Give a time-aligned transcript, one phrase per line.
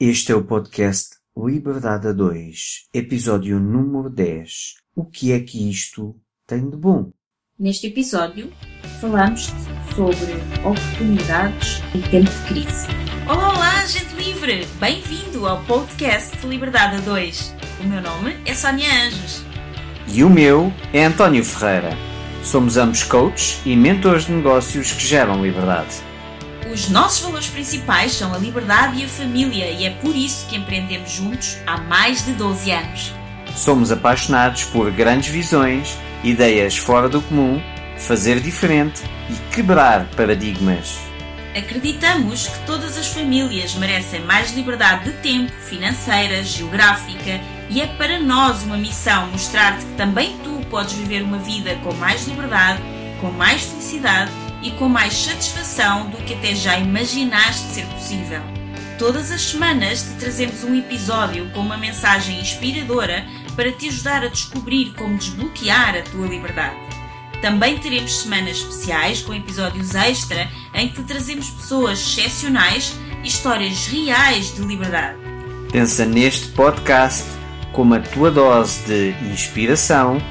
[0.00, 4.74] Este é o podcast Liberdade a 2, episódio número 10.
[4.96, 6.16] O que é que isto
[6.48, 7.12] tem de bom?
[7.56, 8.52] Neste episódio,
[9.00, 9.50] falamos
[9.94, 10.34] sobre
[10.64, 12.88] oportunidades em tempo de crise.
[13.28, 14.66] Olá, olá, gente livre!
[14.80, 17.54] Bem-vindo ao podcast Liberdade a 2.
[17.84, 19.44] O meu nome é Sónia Anjos.
[20.12, 21.96] E o meu é António Ferreira.
[22.42, 26.02] Somos ambos coaches e mentores de negócios que geram liberdade.
[26.74, 30.56] Os nossos valores principais são a liberdade e a família e é por isso que
[30.56, 33.14] empreendemos juntos há mais de 12 anos.
[33.54, 37.62] Somos apaixonados por grandes visões, ideias fora do comum,
[37.96, 40.98] fazer diferente e quebrar paradigmas.
[41.56, 48.18] Acreditamos que todas as famílias merecem mais liberdade de tempo, financeira, geográfica e é para
[48.18, 52.82] nós uma missão mostrar-te que também tu podes viver uma vida com mais liberdade,
[53.20, 58.40] com mais felicidade e com mais satisfação do que até já imaginaste ser possível.
[58.98, 64.28] Todas as semanas te trazemos um episódio com uma mensagem inspiradora para te ajudar a
[64.28, 66.76] descobrir como desbloquear a tua liberdade.
[67.42, 73.86] Também teremos semanas especiais com episódios extra em que te trazemos pessoas excepcionais e histórias
[73.86, 75.18] reais de liberdade.
[75.70, 77.24] Pensa neste podcast
[77.72, 80.22] como a tua dose de inspiração,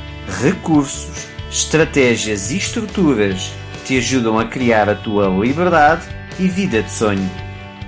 [0.42, 3.52] recursos, estratégias e estruturas
[3.84, 6.08] te ajudam a criar a tua liberdade
[6.40, 7.30] e vida de sonho.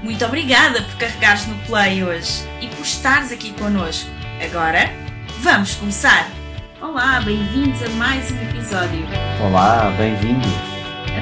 [0.04, 4.10] Muito obrigada por carregares no play hoje e por estares aqui connosco.
[4.44, 4.90] Agora,
[5.42, 6.30] vamos começar!
[6.82, 9.06] Olá, bem-vindos a mais um episódio.
[9.42, 10.52] Olá, bem-vindos.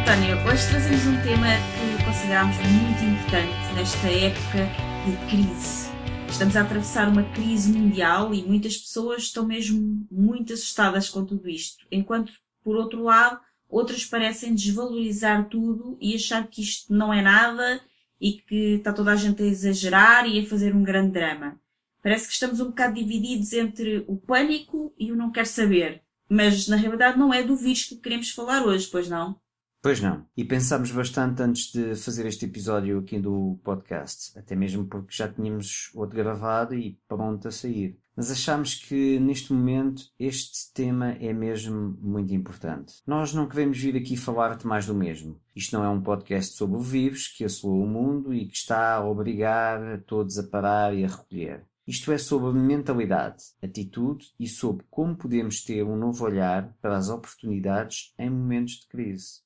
[0.02, 4.70] António, hoje trazemos um tema que consideramos muito importante nesta época
[5.06, 5.94] de crise.
[6.28, 11.48] Estamos a atravessar uma crise mundial e muitas pessoas estão mesmo muito assustadas com tudo
[11.48, 13.40] isto, enquanto, por outro lado,
[13.74, 17.82] outras parecem desvalorizar tudo e achar que isto não é nada
[18.22, 21.60] e que está toda a gente a exagerar e a fazer um grande drama.
[22.02, 26.02] Parece que estamos um bocado divididos entre o pânico e o não quer saber.
[26.30, 29.40] Mas na realidade não é do vírus que queremos falar hoje, pois não?
[29.82, 30.26] Pois não.
[30.38, 35.28] E pensámos bastante antes de fazer este episódio aqui do podcast, até mesmo porque já
[35.28, 38.00] tínhamos outro gravado e pronto a sair.
[38.16, 43.02] Mas achámos que neste momento este tema é mesmo muito importante.
[43.08, 45.42] Nós não queremos vir aqui falar-te mais do mesmo.
[45.56, 49.04] Isto não é um podcast sobre vírus que assolou o mundo e que está a
[49.04, 51.66] obrigar todos a parar e a recolher.
[51.88, 57.10] Isto é sobre mentalidade, atitude e sobre como podemos ter um novo olhar para as
[57.10, 59.42] oportunidades em momentos de crise.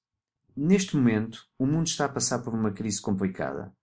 [0.55, 3.73] Neste momento, o mundo está a passar por uma crise complicada,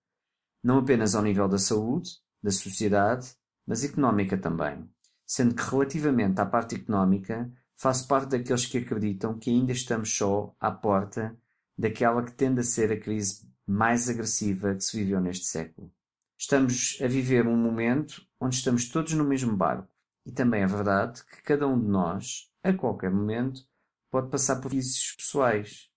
[0.63, 3.35] não apenas ao nível da saúde, da sociedade,
[3.65, 4.89] mas económica também.
[5.25, 10.55] Sendo que, relativamente à parte económica, faço parte daqueles que acreditam que ainda estamos só
[10.59, 11.37] à porta
[11.77, 15.91] daquela que tende a ser a crise mais agressiva que se viveu neste século.
[16.37, 19.89] Estamos a viver um momento onde estamos todos no mesmo barco.
[20.25, 23.61] E também é verdade que cada um de nós, a qualquer momento,
[24.09, 25.89] pode passar por crises pessoais,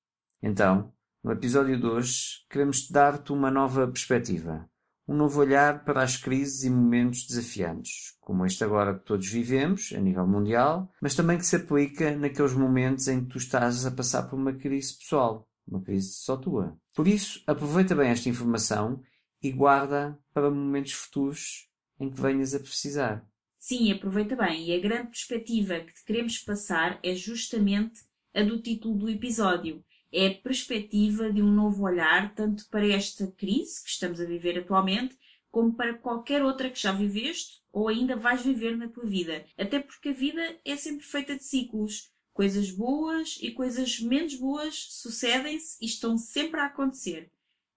[0.42, 0.92] então,
[1.22, 4.70] no episódio de hoje, queremos dar-te uma nova perspectiva,
[5.08, 9.90] um novo olhar para as crises e momentos desafiantes, como este agora que todos vivemos,
[9.96, 13.90] a nível mundial, mas também que se aplica naqueles momentos em que tu estás a
[13.90, 16.78] passar por uma crise pessoal, uma crise só tua.
[16.94, 19.02] Por isso, aproveita bem esta informação
[19.42, 23.26] e guarda para momentos futuros em que venhas a precisar.
[23.58, 24.66] Sim, aproveita bem.
[24.66, 28.00] E a grande perspectiva que te queremos passar é justamente
[28.34, 29.82] a do título do episódio
[30.12, 34.58] é a perspectiva de um novo olhar, tanto para esta crise que estamos a viver
[34.58, 35.16] atualmente,
[35.50, 39.44] como para qualquer outra que já viveste ou ainda vais viver na tua vida.
[39.56, 42.10] Até porque a vida é sempre feita de ciclos.
[42.32, 47.30] Coisas boas e coisas menos boas sucedem-se e estão sempre a acontecer.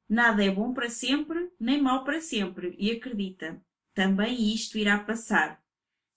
[0.07, 2.75] Nada é bom para sempre, nem mau para sempre.
[2.77, 3.63] E acredita,
[3.93, 5.60] também isto irá passar.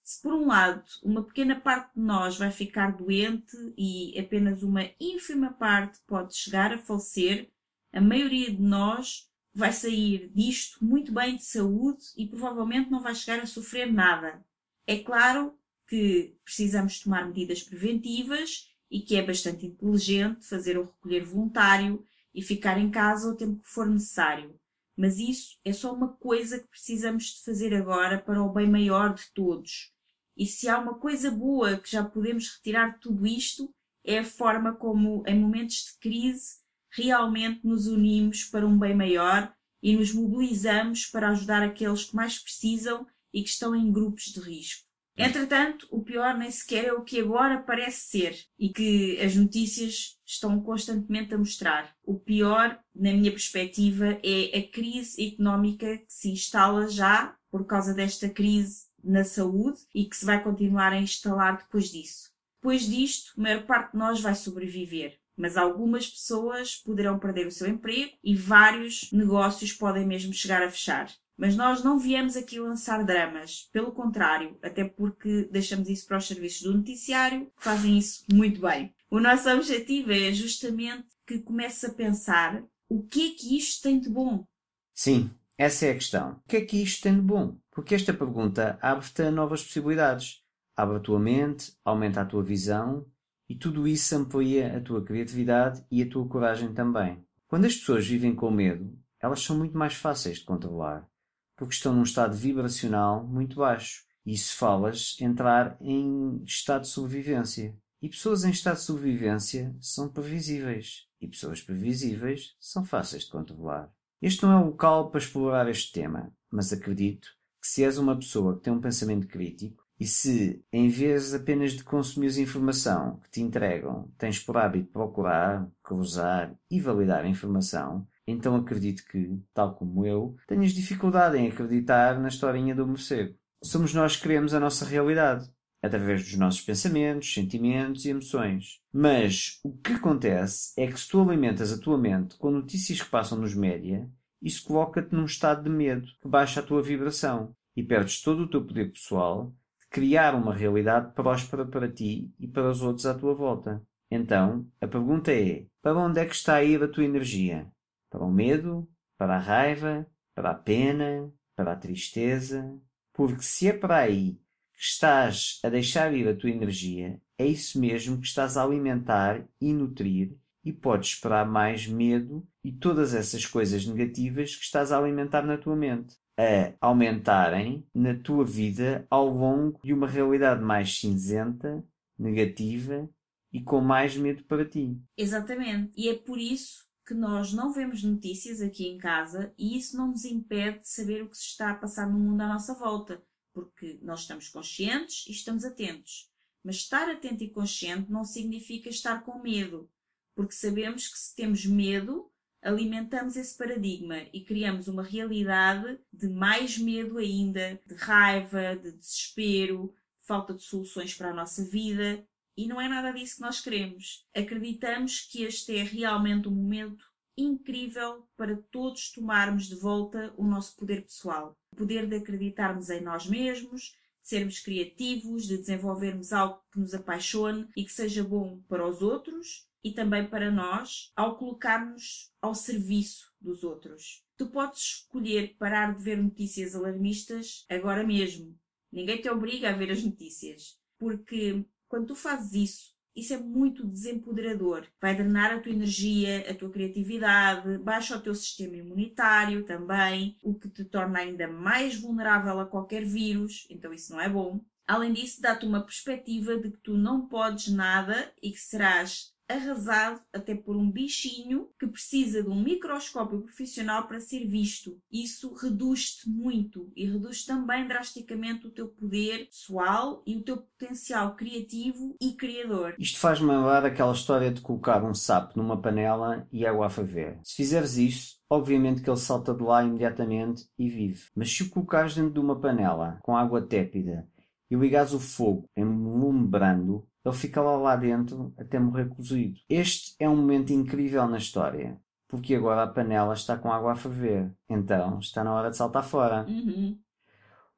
[0.05, 4.87] Se por um lado uma pequena parte de nós vai ficar doente e apenas uma
[4.99, 7.49] ínfima parte pode chegar a falecer,
[7.91, 13.15] a maioria de nós vai sair disto muito bem de saúde e provavelmente não vai
[13.15, 14.45] chegar a sofrer nada.
[14.85, 15.57] É claro
[15.87, 22.43] que precisamos tomar medidas preventivas e que é bastante inteligente fazer o recolher voluntário e
[22.43, 24.53] ficar em casa o tempo que for necessário.
[24.95, 29.15] Mas isso é só uma coisa que precisamos de fazer agora para o bem maior
[29.15, 29.94] de todos
[30.35, 33.73] e se há uma coisa boa que já podemos retirar de tudo isto,
[34.03, 36.57] é a forma como, em momentos de crise,
[36.91, 42.39] realmente nos unimos para um bem maior e nos mobilizamos para ajudar aqueles que mais
[42.39, 44.85] precisam e que estão em grupos de risco.
[45.17, 50.19] Entretanto, o pior nem sequer é o que agora parece ser e que as notícias
[50.25, 51.95] estão constantemente a mostrar.
[52.03, 57.93] O pior, na minha perspectiva, é a crise económica que se instala já por causa
[57.93, 62.31] desta crise na saúde e que se vai continuar a instalar depois disso.
[62.61, 67.51] Depois disto, a maior parte de nós vai sobreviver, mas algumas pessoas poderão perder o
[67.51, 71.11] seu emprego e vários negócios podem mesmo chegar a fechar.
[71.37, 76.27] Mas nós não viemos aqui lançar dramas, pelo contrário, até porque deixamos isso para os
[76.27, 78.93] serviços do noticiário, que fazem isso muito bem.
[79.11, 83.99] O nosso objetivo é justamente que comece a pensar o que é que isto tem
[83.99, 84.45] de bom.
[84.93, 86.31] Sim, essa é a questão.
[86.45, 87.57] O que é que isto tem de bom?
[87.75, 90.41] Porque esta pergunta abre-te a novas possibilidades.
[90.75, 93.05] Abre a tua mente, aumenta a tua visão
[93.47, 97.23] e tudo isso amplia a tua criatividade e a tua coragem também.
[97.47, 101.07] Quando as pessoas vivem com medo, elas são muito mais fáceis de controlar
[101.55, 104.03] porque estão num estado vibracional muito baixo.
[104.25, 107.77] E se falas, entrar em estado de sobrevivência.
[108.01, 111.07] E pessoas em estado de sobrevivência são previsíveis.
[111.21, 113.91] E pessoas previsíveis são fáceis de controlar.
[114.21, 117.27] Este não é o local para explorar este tema, mas acredito
[117.65, 121.71] que se és uma pessoa que tem um pensamento crítico e se, em vez apenas
[121.71, 128.07] de consumir informação que te entregam, tens por hábito procurar, cruzar e validar a informação,
[128.27, 133.35] então acredito que, tal como eu, tenhas dificuldade em acreditar na historinha do morcego.
[133.63, 135.49] Somos nós que criamos a nossa realidade,
[135.81, 138.79] através dos nossos pensamentos, sentimentos e emoções.
[138.93, 143.09] Mas o que acontece é que se tu alimentas a tua mente com notícias que
[143.09, 144.07] passam nos média,
[144.41, 148.49] isso coloca-te num estado de medo que baixa a tua vibração e perdes todo o
[148.49, 153.13] teu poder pessoal de criar uma realidade próspera para ti e para os outros à
[153.13, 153.81] tua volta.
[154.09, 157.69] Então, a pergunta é: para onde é que está a ir a tua energia?
[158.15, 158.87] para o medo,
[159.17, 162.79] para a raiva, para a pena, para a tristeza.
[163.13, 164.39] Porque se é para aí
[164.73, 169.45] que estás a deixar ir a tua energia, é isso mesmo que estás a alimentar
[169.59, 174.97] e nutrir e podes esperar mais medo e todas essas coisas negativas que estás a
[174.97, 180.99] alimentar na tua mente a aumentarem na tua vida ao longo de uma realidade mais
[180.99, 181.85] cinzenta,
[182.17, 183.09] negativa
[183.53, 184.99] e com mais medo para ti.
[185.17, 185.93] Exatamente.
[185.95, 190.07] E é por isso que nós não vemos notícias aqui em casa e isso não
[190.07, 193.23] nos impede de saber o que se está a passar no mundo à nossa volta,
[193.53, 196.29] porque nós estamos conscientes e estamos atentos.
[196.63, 199.89] Mas estar atento e consciente não significa estar com medo,
[200.35, 202.29] porque sabemos que se temos medo,
[202.61, 209.93] alimentamos esse paradigma e criamos uma realidade de mais medo ainda, de raiva, de desespero,
[210.19, 212.27] falta de soluções para a nossa vida
[212.57, 214.25] e não é nada disso que nós queremos.
[214.33, 217.05] Acreditamos que este é realmente um momento
[217.37, 221.57] incrível para todos tomarmos de volta o nosso poder pessoal.
[221.73, 226.93] O poder de acreditarmos em nós mesmos, de sermos criativos, de desenvolvermos algo que nos
[226.93, 232.55] apaixone e que seja bom para os outros e também para nós ao colocarmos ao
[232.55, 234.25] serviço dos outros.
[234.35, 238.57] Tu podes escolher parar de ver notícias alarmistas agora mesmo.
[238.91, 243.85] Ninguém te obriga a ver as notícias, porque quando tu fazes isso, isso é muito
[243.85, 244.87] desempoderador.
[244.99, 250.55] Vai drenar a tua energia, a tua criatividade, baixa o teu sistema imunitário também, o
[250.55, 254.65] que te torna ainda mais vulnerável a qualquer vírus, então isso não é bom.
[254.87, 260.21] Além disso, dá-te uma perspectiva de que tu não podes nada e que serás arrasado
[260.33, 264.97] até por um bichinho que precisa de um microscópio profissional para ser visto.
[265.11, 271.35] Isso reduz-te muito e reduz também drasticamente o teu poder pessoal e o teu potencial
[271.35, 272.95] criativo e criador.
[272.97, 277.39] Isto faz-me lembrar aquela história de colocar um sapo numa panela e água a ferver.
[277.43, 281.23] Se fizeres isso, obviamente que ele salta de lá imediatamente e vive.
[281.35, 284.27] Mas se o colocares dentro de uma panela com água tépida
[284.69, 289.55] e ligares o fogo em lume brando, ele fica lá, lá dentro até morrer cozido.
[289.67, 293.95] Este é um momento incrível na história, porque agora a panela está com água a
[293.95, 294.53] ferver.
[294.69, 296.45] Então está na hora de saltar fora.
[296.47, 296.97] Uhum.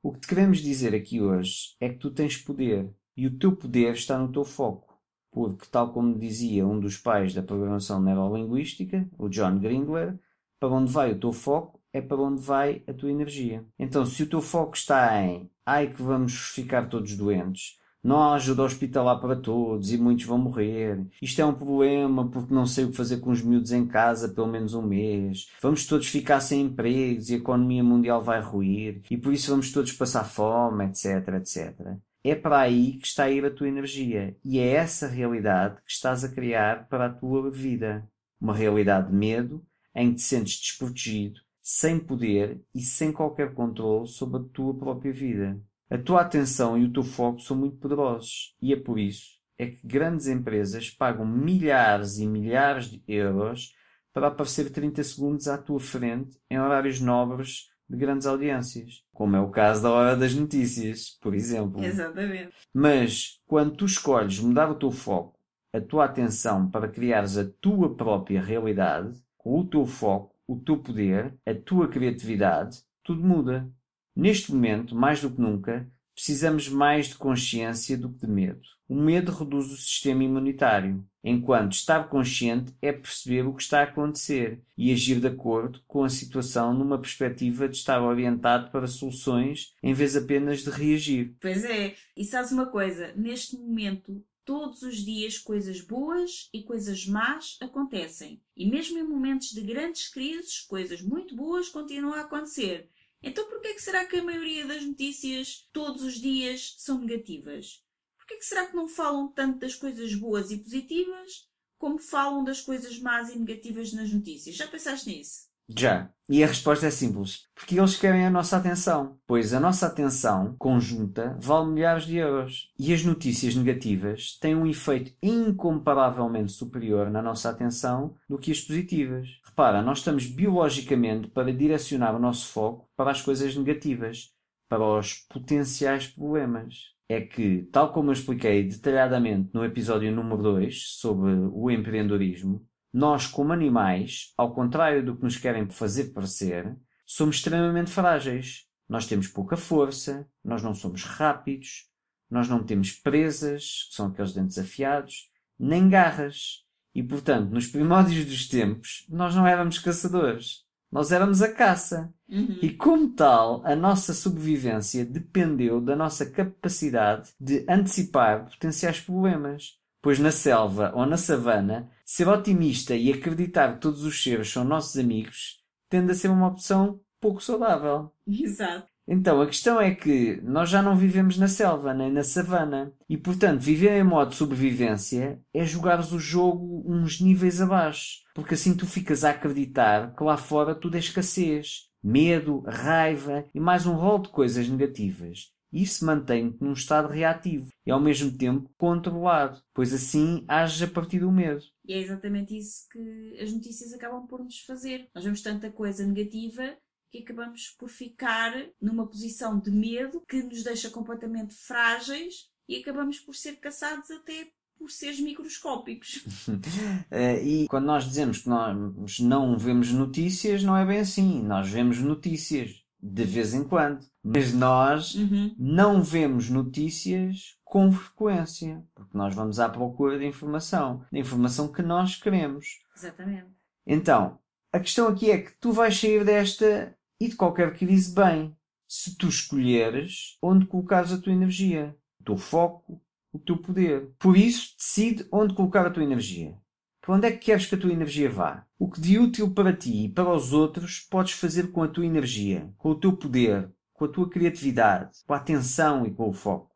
[0.04, 3.56] O que te queremos dizer aqui hoje é que tu tens poder e o teu
[3.56, 4.96] poder está no teu foco.
[5.32, 10.18] Porque, tal como dizia um dos pais da programação neurolinguística, o John Grindler,
[10.60, 13.66] para onde vai o teu foco é para onde vai a tua energia.
[13.78, 17.78] Então, se o teu foco está em ai que vamos ficar todos doentes,
[18.08, 21.06] não há ajuda hospitalar para todos e muitos vão morrer.
[21.22, 24.30] Isto é um problema porque não sei o que fazer com os miúdos em casa
[24.30, 25.50] pelo menos um mês.
[25.62, 29.74] Vamos todos ficar sem empregos e a economia mundial vai ruir e por isso vamos
[29.74, 31.98] todos passar fome, etc, etc.
[32.24, 35.92] É para aí que está a ir a tua energia e é essa realidade que
[35.92, 38.10] estás a criar para a tua vida.
[38.40, 39.62] Uma realidade de medo
[39.94, 45.12] em que te sentes desprotegido, sem poder e sem qualquer controle sobre a tua própria
[45.12, 45.60] vida.
[45.90, 49.66] A tua atenção e o teu foco são muito poderosos e é por isso é
[49.68, 53.74] que grandes empresas pagam milhares e milhares de euros
[54.14, 59.40] para aparecer 30 segundos à tua frente em horários nobres de grandes audiências, como é
[59.40, 61.84] o caso da hora das notícias, por exemplo.
[61.84, 62.54] Exatamente.
[62.74, 65.40] Mas quando tu escolhes mudar o teu foco,
[65.74, 70.78] a tua atenção para criares a tua própria realidade, com o teu foco, o teu
[70.78, 73.72] poder, a tua criatividade, tudo muda.
[74.18, 78.68] Neste momento, mais do que nunca, precisamos mais de consciência do que de medo.
[78.90, 83.84] O medo reduz o sistema imunitário, enquanto estar consciente é perceber o que está a
[83.84, 89.76] acontecer e agir de acordo com a situação numa perspectiva de estar orientado para soluções
[89.84, 91.36] em vez apenas de reagir.
[91.40, 97.06] Pois é, e sabes uma coisa, neste momento todos os dias coisas boas e coisas
[97.06, 98.42] más acontecem.
[98.56, 102.90] E mesmo em momentos de grandes crises, coisas muito boas continuam a acontecer.
[103.22, 107.84] Então por que será que a maioria das notícias todos os dias são negativas?
[108.18, 111.48] Por que será que não falam tanto das coisas boas e positivas
[111.78, 114.56] como falam das coisas más e negativas nas notícias?
[114.56, 115.48] Já pensaste nisso?
[115.70, 116.10] Já.
[116.30, 117.46] E a resposta é simples.
[117.54, 119.18] Porque eles querem a nossa atenção.
[119.26, 122.72] Pois a nossa atenção conjunta vale milhares de euros.
[122.80, 128.62] E as notícias negativas têm um efeito incomparavelmente superior na nossa atenção do que as
[128.62, 129.28] positivas.
[129.58, 134.30] Repara, nós estamos biologicamente para direcionar o nosso foco para as coisas negativas,
[134.70, 136.94] para os potenciais problemas.
[137.10, 143.26] É que, tal como eu expliquei detalhadamente no episódio número 2 sobre o empreendedorismo, nós,
[143.26, 148.68] como animais, ao contrário do que nos querem fazer parecer, somos extremamente frágeis.
[148.88, 151.90] Nós temos pouca força, nós não somos rápidos,
[152.30, 156.67] nós não temos presas, que são aqueles dentes afiados, nem garras.
[156.98, 160.66] E, portanto, nos primórdios dos tempos, nós não éramos caçadores.
[160.92, 162.12] Nós éramos a caça.
[162.28, 162.58] Uhum.
[162.62, 169.78] E, como tal, a nossa sobrevivência dependeu da nossa capacidade de antecipar potenciais problemas.
[170.02, 174.64] Pois na selva ou na savana, ser otimista e acreditar que todos os seres são
[174.64, 175.58] nossos amigos
[175.90, 178.12] tende a ser uma opção pouco saudável.
[178.28, 178.88] Exato.
[179.08, 183.18] Então a questão é que nós já não vivemos na selva nem na savana e,
[183.18, 188.86] portanto, viver em modo sobrevivência é jogares o jogo uns níveis abaixo, porque assim tu
[188.86, 194.20] ficas a acreditar que lá fora tudo é escassez, medo, raiva e mais um rol
[194.20, 195.52] de coisas negativas.
[195.72, 201.20] Isso mantém-te num estado reativo e ao mesmo tempo controlado, pois assim ages a partir
[201.20, 201.62] do medo.
[201.86, 205.08] E é exatamente isso que as notícias acabam por nos fazer.
[205.14, 206.74] Nós vemos tanta coisa negativa
[207.18, 213.20] que acabamos por ficar numa posição de medo que nos deixa completamente frágeis e acabamos
[213.20, 214.48] por ser caçados até
[214.78, 216.24] por seres microscópicos.
[217.10, 221.42] Eh, e quando nós dizemos que nós não vemos notícias, não é bem assim.
[221.42, 224.06] Nós vemos notícias de vez em quando.
[224.24, 225.56] Mas nós Uhum.
[225.58, 231.82] não vemos notícias com frequência, porque nós vamos à procura de informação, de informação que
[231.82, 232.66] nós queremos.
[232.96, 233.48] Exatamente.
[233.86, 234.38] Então,
[234.72, 238.56] a questão aqui é que tu vais sair desta e de qualquer crise bem,
[238.88, 244.12] se tu escolheres onde colocares a tua energia, o teu foco, o teu poder.
[244.18, 246.58] Por isso, decide onde colocar a tua energia.
[247.02, 248.66] Para onde é que queres que a tua energia vá?
[248.78, 252.06] O que de útil para ti e para os outros podes fazer com a tua
[252.06, 256.34] energia, com o teu poder, com a tua criatividade, com a atenção e com o
[256.34, 256.72] foco.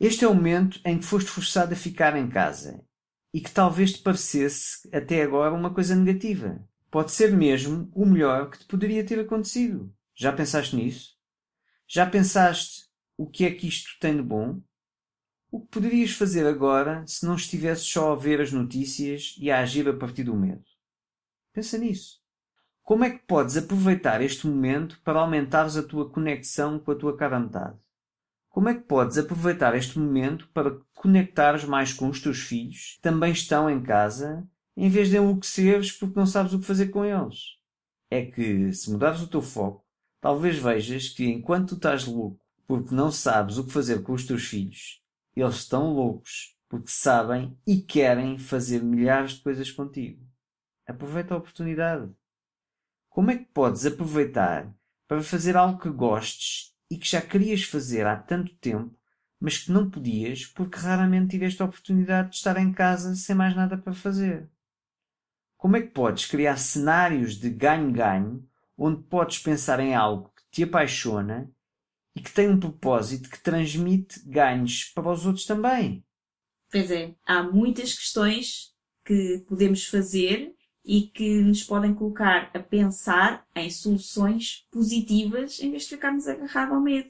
[0.00, 2.84] Este é o momento em que foste forçado a ficar em casa
[3.32, 6.67] e que talvez te parecesse até agora uma coisa negativa.
[6.90, 9.94] Pode ser mesmo o melhor que te poderia ter acontecido.
[10.14, 11.16] Já pensaste nisso?
[11.86, 14.60] Já pensaste o que é que isto tem de bom?
[15.50, 19.60] O que poderias fazer agora se não estivesses só a ver as notícias e a
[19.60, 20.64] agir a partir do medo?
[21.52, 22.20] Pensa nisso.
[22.82, 27.16] Como é que podes aproveitar este momento para aumentares a tua conexão com a tua
[27.16, 27.78] cara metade?
[28.48, 33.02] Como é que podes aproveitar este momento para conectares mais com os teus filhos, que
[33.02, 34.48] também estão em casa,
[34.80, 37.56] em vez de enlouqueceres porque não sabes o que fazer com eles?
[38.08, 39.84] É que, se mudares o teu foco,
[40.20, 44.24] talvez vejas que enquanto tu estás louco porque não sabes o que fazer com os
[44.24, 45.02] teus filhos,
[45.34, 50.24] eles estão loucos porque sabem e querem fazer milhares de coisas contigo.
[50.86, 52.12] Aproveita a oportunidade.
[53.08, 54.72] Como é que podes aproveitar
[55.08, 58.96] para fazer algo que gostes e que já querias fazer há tanto tempo,
[59.40, 63.56] mas que não podias porque raramente tiveste a oportunidade de estar em casa sem mais
[63.56, 64.48] nada para fazer?
[65.58, 70.62] Como é que podes criar cenários de ganho-ganho onde podes pensar em algo que te
[70.62, 71.52] apaixona
[72.14, 76.04] e que tem um propósito que transmite ganhos para os outros também?
[76.70, 78.72] Pois é, há muitas questões
[79.04, 85.82] que podemos fazer e que nos podem colocar a pensar em soluções positivas em vez
[85.82, 87.08] de ficarmos agarrados ao medo.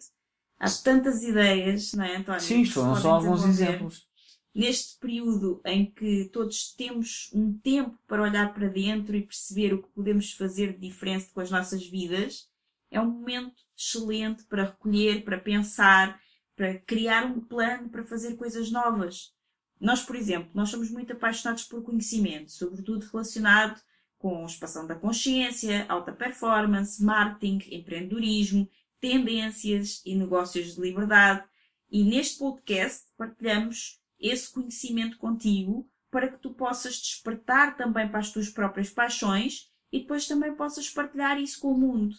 [0.58, 2.40] Há tantas ideias, não é, António?
[2.40, 4.07] Sim, foram só alguns exemplos.
[4.54, 9.82] Neste período em que todos temos um tempo para olhar para dentro e perceber o
[9.82, 12.48] que podemos fazer de diferente com as nossas vidas,
[12.90, 16.20] é um momento excelente para recolher, para pensar,
[16.56, 19.32] para criar um plano para fazer coisas novas.
[19.80, 23.80] Nós, por exemplo, nós somos muito apaixonados por conhecimento, sobretudo relacionado
[24.18, 28.68] com expansão da consciência, alta performance, marketing, empreendedorismo,
[29.00, 31.44] tendências e negócios de liberdade.
[31.88, 38.32] E neste podcast partilhamos esse conhecimento contigo para que tu possas despertar também para as
[38.32, 42.16] tuas próprias paixões e depois também possas partilhar isso com o mundo.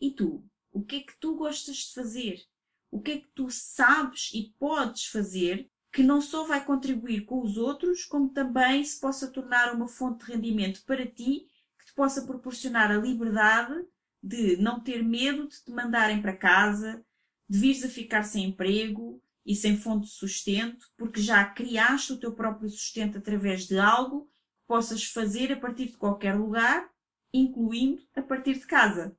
[0.00, 0.44] E tu?
[0.72, 2.42] O que é que tu gostas de fazer?
[2.90, 7.42] O que é que tu sabes e podes fazer que não só vai contribuir com
[7.42, 11.46] os outros, como também se possa tornar uma fonte de rendimento para ti,
[11.78, 13.86] que te possa proporcionar a liberdade
[14.22, 17.04] de não ter medo de te mandarem para casa,
[17.46, 22.18] de vires a ficar sem emprego e sem fonte de sustento, porque já criaste o
[22.18, 26.88] teu próprio sustento através de algo que possas fazer a partir de qualquer lugar,
[27.32, 29.16] incluindo a partir de casa.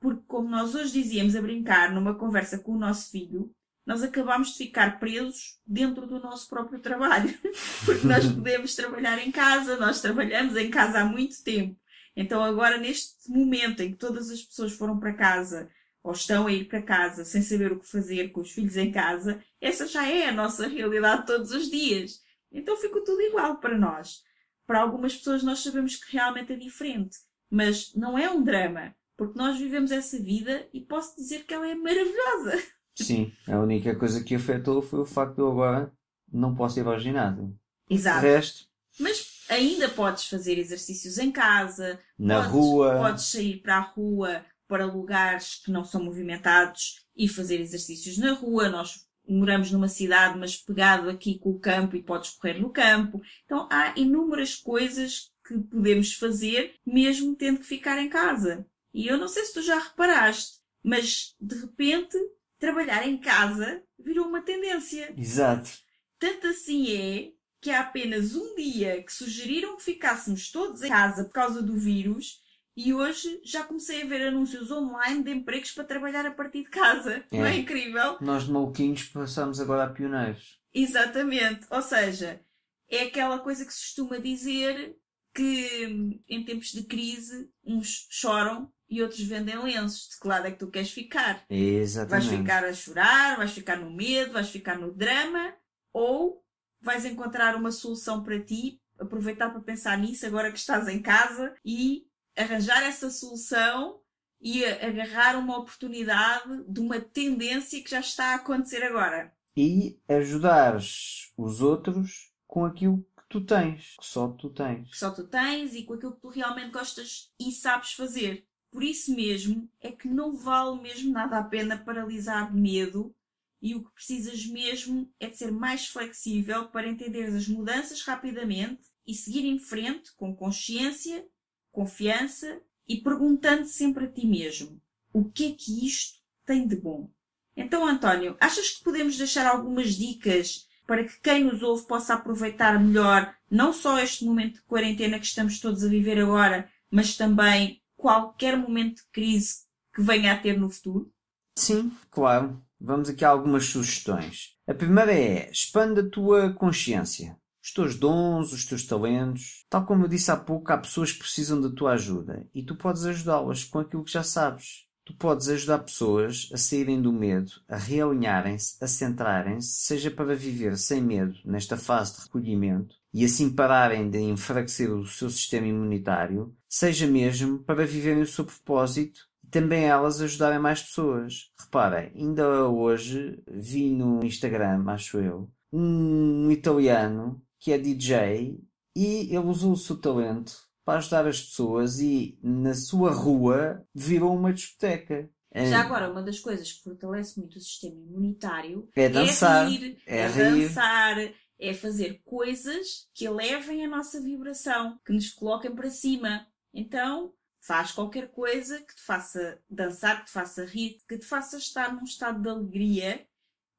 [0.00, 3.54] Porque, como nós hoje dizíamos a brincar numa conversa com o nosso filho,
[3.86, 7.38] nós acabamos de ficar presos dentro do nosso próprio trabalho.
[7.84, 11.78] Porque nós podemos trabalhar em casa, nós trabalhamos em casa há muito tempo.
[12.16, 15.70] Então, agora, neste momento em que todas as pessoas foram para casa
[16.04, 18.92] ou estão a ir para casa sem saber o que fazer com os filhos em
[18.92, 22.20] casa, essa já é a nossa realidade todos os dias.
[22.52, 24.22] Então, fica tudo igual para nós.
[24.66, 27.16] Para algumas pessoas, nós sabemos que realmente é diferente,
[27.50, 31.66] mas não é um drama, porque nós vivemos essa vida e posso dizer que ela
[31.66, 32.62] é maravilhosa.
[32.94, 35.90] Sim, a única coisa que afetou foi o facto de eu agora
[36.30, 37.58] não posso ir ao ginásio.
[37.88, 38.18] Exato.
[38.18, 38.68] O resto,
[39.00, 44.44] Mas ainda podes fazer exercícios em casa, na podes, rua, podes sair para a rua
[44.68, 48.68] para lugares que não são movimentados e fazer exercícios na rua.
[48.68, 53.20] Nós moramos numa cidade, mas pegado aqui com o campo e podes correr no campo.
[53.44, 58.66] Então há inúmeras coisas que podemos fazer mesmo tendo que ficar em casa.
[58.92, 62.16] E eu não sei se tu já reparaste, mas de repente
[62.58, 65.12] trabalhar em casa virou uma tendência.
[65.16, 65.70] exato.
[66.18, 71.24] Tanto assim é que há apenas um dia que sugeriram que ficássemos todos em casa
[71.24, 72.40] por causa do vírus
[72.76, 76.70] e hoje já comecei a ver anúncios online de empregos para trabalhar a partir de
[76.70, 77.24] casa.
[77.30, 77.58] Não é É.
[77.58, 78.18] incrível?
[78.20, 80.58] Nós de maluquinhos passamos agora a pioneiros.
[80.72, 81.66] Exatamente.
[81.70, 82.40] Ou seja,
[82.88, 84.96] é aquela coisa que se costuma dizer
[85.34, 90.08] que em tempos de crise uns choram e outros vendem lenços.
[90.10, 91.44] De que lado é que tu queres ficar?
[91.48, 92.36] Vais Exatamente.
[92.36, 95.54] ficar a chorar, vais ficar no medo, vais ficar no drama,
[95.92, 96.44] ou
[96.80, 101.54] vais encontrar uma solução para ti, aproveitar para pensar nisso agora que estás em casa
[101.64, 102.06] e
[102.36, 104.00] arranjar essa solução
[104.40, 109.32] e agarrar uma oportunidade de uma tendência que já está a acontecer agora.
[109.56, 114.90] E ajudares os outros com aquilo que tu tens, que só tu tens.
[114.90, 118.46] que só tu tens e com aquilo que tu realmente gostas e sabes fazer.
[118.70, 123.14] Por isso mesmo é que não vale mesmo nada a pena paralisar de medo
[123.62, 128.82] e o que precisas mesmo é de ser mais flexível para entender as mudanças rapidamente
[129.06, 131.26] e seguir em frente com consciência,
[131.74, 134.80] confiança e perguntando sempre a ti mesmo:
[135.12, 137.10] o que é que isto tem de bom?
[137.56, 142.78] Então, António, achas que podemos deixar algumas dicas para que quem nos ouve possa aproveitar
[142.80, 147.80] melhor não só este momento de quarentena que estamos todos a viver agora, mas também
[147.96, 151.10] qualquer momento de crise que venha a ter no futuro?
[151.56, 152.60] Sim, claro.
[152.80, 154.56] Vamos aqui a algumas sugestões.
[154.66, 157.38] A primeira é expande a tua consciência.
[157.64, 159.64] Os teus dons, os teus talentos.
[159.70, 162.76] Tal como eu disse há pouco, há pessoas que precisam da tua ajuda e tu
[162.76, 164.84] podes ajudá-las com aquilo que já sabes.
[165.02, 170.76] Tu podes ajudar pessoas a saírem do medo, a realinharem-se, a centrarem-se, seja para viver
[170.76, 176.54] sem medo nesta fase de recolhimento e assim pararem de enfraquecer o seu sistema imunitário,
[176.68, 181.50] seja mesmo para viverem o seu propósito e também elas ajudarem mais pessoas.
[181.58, 188.60] Reparem, ainda hoje vi no Instagram, acho eu, um italiano que é DJ
[188.94, 194.36] e ele usou o seu talento para ajudar as pessoas e na sua rua virou
[194.36, 195.30] uma discoteca.
[195.50, 199.70] É- Já agora, uma das coisas que fortalece muito o sistema imunitário É dançar, é
[199.70, 200.68] rir, é é, rir.
[200.68, 201.16] dançar,
[201.58, 206.46] é fazer coisas que elevem a nossa vibração, que nos coloquem para cima.
[206.74, 211.56] Então, faz qualquer coisa que te faça dançar, que te faça rir, que te faça
[211.56, 213.26] estar num estado de alegria,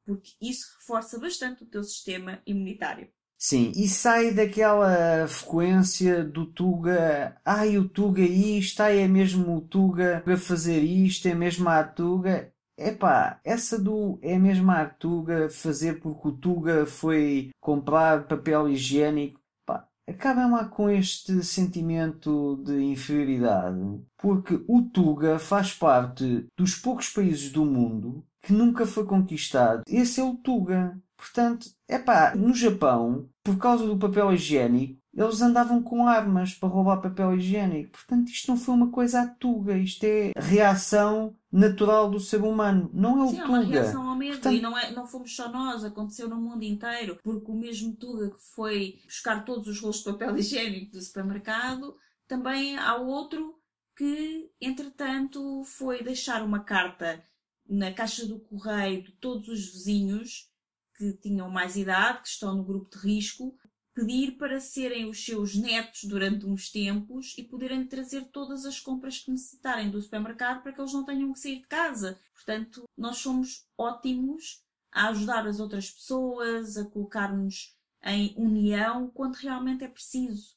[0.04, 3.14] porque isso reforça bastante o teu sistema imunitário.
[3.48, 7.40] Sim, e sai daquela frequência do Tuga.
[7.46, 11.84] Ai, o Tuga isto, ai, é mesmo o Tuga a fazer isto, é mesmo a
[11.84, 12.52] Tuga.
[12.76, 19.40] epá, essa do é mesmo a Tuga fazer porque o Tuga foi comprar papel higiênico,
[19.64, 23.78] pá, acabem lá com este sentimento de inferioridade,
[24.18, 29.84] porque o Tuga faz parte dos poucos países do mundo que nunca foi conquistado.
[29.88, 31.00] Esse é o Tuga.
[31.18, 36.68] Portanto, é pá, no Japão, por causa do papel higiênico, eles andavam com armas para
[36.68, 37.92] roubar papel higiênico.
[37.94, 39.78] Portanto, isto não foi uma coisa à tuga.
[39.78, 42.90] Isto é reação natural do ser humano.
[42.94, 43.44] Não é o Sim, tuga.
[43.44, 44.34] é uma reação ao medo.
[44.34, 47.18] Portanto- E não, é, não fomos só nós, aconteceu no mundo inteiro.
[47.24, 51.96] Porque o mesmo Tuga que foi buscar todos os rolos de papel higiênico do supermercado,
[52.28, 53.56] também há outro
[53.96, 57.24] que, entretanto, foi deixar uma carta
[57.70, 60.50] na caixa do correio de todos os vizinhos
[60.98, 63.58] que tinham mais idade, que estão no grupo de risco,
[63.94, 69.20] pedir para serem os seus netos durante uns tempos e poderem trazer todas as compras
[69.20, 72.20] que necessitarem do supermercado para que eles não tenham que sair de casa.
[72.34, 79.84] Portanto, nós somos ótimos a ajudar as outras pessoas, a colocar-nos em união quando realmente
[79.86, 80.56] é preciso.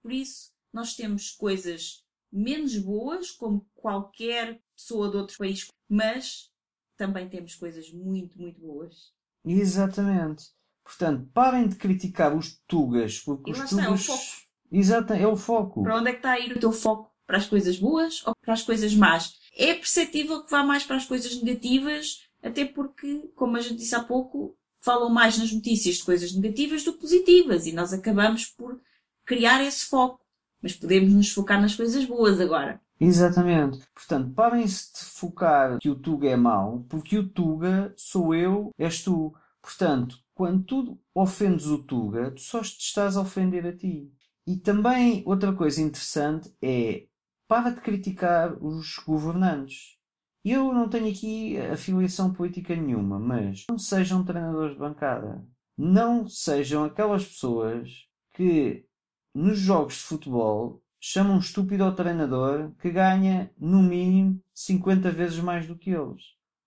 [0.00, 6.52] Por isso, nós temos coisas menos boas, como qualquer pessoa de outro país, mas
[6.96, 9.12] também temos coisas muito, muito boas.
[9.50, 10.44] Exatamente.
[10.84, 14.06] Portanto, parem de criticar os tugas, porque E os está, é o tugas.
[14.06, 14.22] foco.
[14.70, 15.82] Exato, é o foco.
[15.82, 17.10] Para onde é que está a ir o teu foco?
[17.26, 19.34] Para as coisas boas ou para as coisas más?
[19.56, 23.94] É perceptível que vá mais para as coisas negativas, até porque, como a gente disse
[23.94, 28.46] há pouco, falam mais nas notícias de coisas negativas do que positivas e nós acabamos
[28.46, 28.80] por
[29.26, 30.20] criar esse foco.
[30.62, 32.80] Mas podemos nos focar nas coisas boas agora.
[33.00, 33.86] Exatamente.
[33.94, 39.02] Portanto, parem-se de focar que o Tuga é mau, porque o Tuga sou eu, és
[39.02, 39.32] tu.
[39.62, 44.12] Portanto, quando tu ofendes o Tuga, tu só te estás a ofender a ti.
[44.46, 47.06] E também outra coisa interessante é
[47.46, 49.96] para de criticar os governantes.
[50.44, 55.46] Eu não tenho aqui afiliação política nenhuma, mas não sejam treinadores de bancada.
[55.76, 58.84] Não sejam aquelas pessoas que
[59.34, 65.38] nos jogos de futebol chamam um estúpido ao treinador que ganha, no mínimo, 50 vezes
[65.38, 66.22] mais do que eles.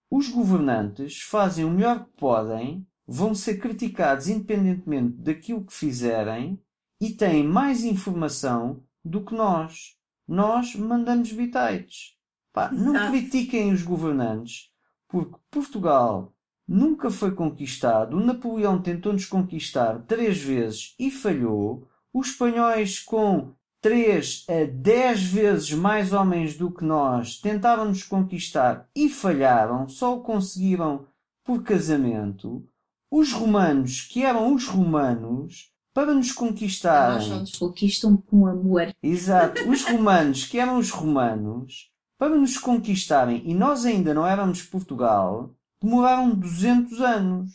[0.09, 6.61] Os governantes fazem o melhor que podem, vão ser criticados independentemente daquilo que fizerem
[6.99, 9.95] e têm mais informação do que nós.
[10.27, 12.15] Nós mandamos bitites.
[12.53, 13.11] Pá, não Exato.
[13.11, 14.69] critiquem os governantes,
[15.07, 16.33] porque Portugal
[16.67, 18.17] nunca foi conquistado.
[18.17, 21.87] O Napoleão tentou-nos conquistar três vezes e falhou.
[22.13, 28.87] Os espanhóis, com 3 a 10 vezes mais homens do que nós, tentaram nos conquistar
[28.95, 31.07] e falharam, só o conseguiram
[31.43, 32.63] por casamento.
[33.09, 37.27] Os romanos, que eram os romanos, para nos Nós conquistarem.
[37.27, 38.93] só nos conquistam com amor.
[39.03, 39.61] Exato.
[39.69, 45.53] Os romanos, que eram os romanos, para nos conquistarem, e nós ainda não éramos Portugal,
[45.81, 47.51] demoraram 200 anos.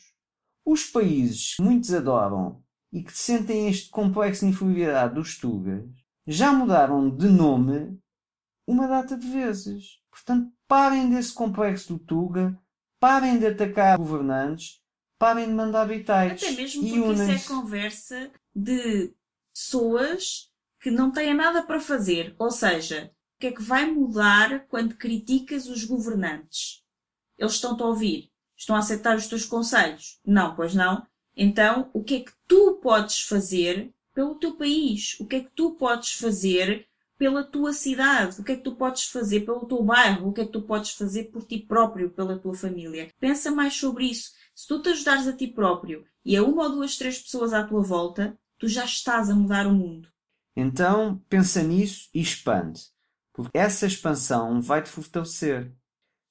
[0.67, 2.61] Os países que muitos adoram
[2.93, 5.89] e que sentem este complexo de inferioridade dos tugas,
[6.27, 7.99] já mudaram de nome
[8.67, 10.01] uma data de vezes.
[10.11, 12.59] Portanto, parem desse complexo do tuga,
[12.99, 14.81] parem de atacar governantes,
[15.19, 19.15] parem de mandar bitites Até mesmo e porque isso é conversa de
[19.55, 22.35] pessoas que não têm nada para fazer.
[22.39, 26.83] Ou seja, o que é que vai mudar quando criticas os governantes?
[27.39, 28.31] Eles estão-te a ouvir?
[28.57, 30.19] Estão a aceitar os teus conselhos?
[30.25, 31.07] Não, pois não.
[31.37, 35.15] Então, o que é que tu podes fazer pelo teu país?
[35.21, 38.41] O que é que tu podes fazer pela tua cidade?
[38.41, 40.31] O que é que tu podes fazer pelo teu bairro?
[40.31, 43.11] O que é que tu podes fazer por ti próprio, pela tua família?
[43.21, 44.33] Pensa mais sobre isso.
[44.55, 47.63] Se tu te ajudares a ti próprio e a uma ou duas, três pessoas à
[47.63, 50.09] tua volta, tu já estás a mudar o mundo.
[50.57, 52.81] Então, pensa nisso e expande,
[53.35, 55.71] porque essa expansão vai te fortalecer.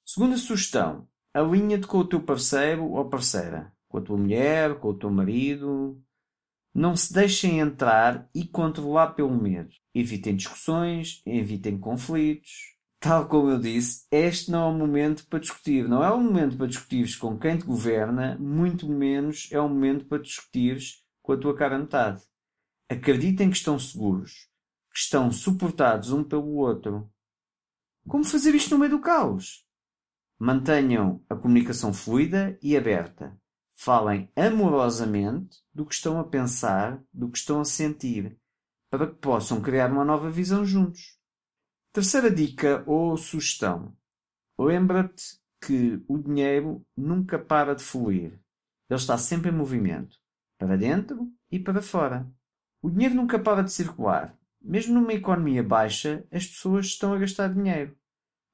[0.04, 4.98] Segunda sugestão: alinha-te com o teu parceiro ou parceira, com a tua mulher, com o
[4.98, 6.02] teu marido.
[6.76, 9.70] Não se deixem entrar e controlar pelo medo.
[9.94, 12.76] Evitem discussões, evitem conflitos.
[13.00, 15.88] Tal como eu disse, este não é o momento para discutir.
[15.88, 20.04] Não é o momento para discutires com quem te governa, muito menos é o momento
[20.04, 22.20] para discutires com a tua cara metade.
[22.90, 24.50] Acreditem que estão seguros,
[24.92, 27.10] que estão suportados um pelo outro.
[28.06, 29.66] Como fazer isto no meio do caos?
[30.38, 33.34] Mantenham a comunicação fluida e aberta.
[33.78, 38.38] Falem amorosamente do que estão a pensar, do que estão a sentir,
[38.90, 41.18] para que possam criar uma nova visão juntos.
[41.92, 43.94] Terceira dica ou sugestão:
[44.58, 48.40] lembra-te que o dinheiro nunca para de fluir.
[48.88, 50.16] Ele está sempre em movimento,
[50.58, 52.26] para dentro e para fora.
[52.80, 54.38] O dinheiro nunca para de circular.
[54.60, 57.96] Mesmo numa economia baixa, as pessoas estão a gastar dinheiro.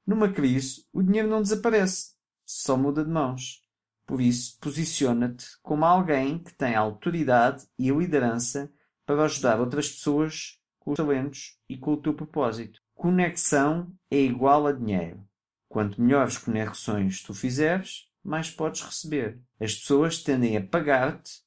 [0.06, 2.14] Numa crise, o dinheiro não desaparece.
[2.44, 3.62] só muda de mãos.
[4.06, 8.70] Por isso, posiciona-te como alguém que tem autoridade e liderança
[9.06, 12.80] para ajudar outras pessoas com os talentos e com o teu propósito.
[12.94, 15.26] Conexão é igual a dinheiro.
[15.68, 19.40] Quanto melhores conexões tu fizeres, mais podes receber.
[19.58, 21.42] As pessoas tendem a pagar-te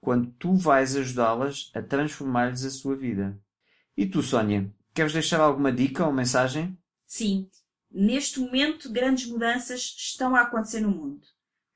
[0.00, 3.38] quando tu vais ajudá-las a transformar-lhes a sua vida.
[3.96, 6.76] E tu, Sónia, queres deixar alguma dica ou mensagem?
[7.06, 7.48] Sim.
[7.90, 11.26] Neste momento, grandes mudanças estão a acontecer no mundo.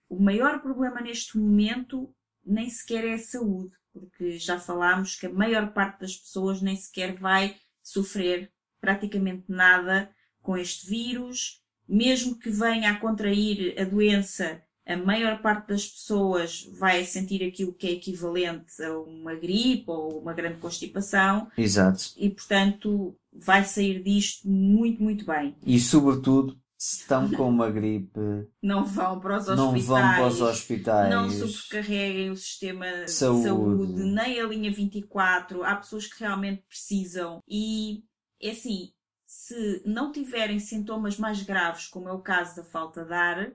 [0.09, 2.15] O maior problema neste momento
[2.45, 6.77] nem sequer é a saúde, porque já falámos que a maior parte das pessoas nem
[6.77, 10.11] sequer vai sofrer praticamente nada
[10.43, 11.63] com este vírus.
[11.89, 17.73] Mesmo que venha a contrair a doença, a maior parte das pessoas vai sentir aquilo
[17.73, 21.49] que é equivalente a uma gripe ou uma grande constipação.
[21.57, 22.13] Exato.
[22.17, 25.57] E, portanto, vai sair disto muito, muito bem.
[25.65, 26.59] E, sobretudo,
[26.93, 28.21] estão com uma gripe,
[28.63, 29.87] não vão para os não hospitais.
[29.87, 31.11] vão para os hospitais.
[31.11, 33.45] Não sobrecarreguem o sistema de Saúde.
[33.45, 35.65] saúde, nem a linha 24.
[35.65, 37.41] Há pessoas que realmente precisam.
[37.49, 38.05] E
[38.41, 38.93] é assim,
[39.27, 43.53] se não tiverem sintomas mais graves, como é o caso da falta de ar,